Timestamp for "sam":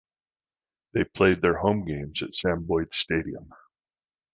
2.33-2.63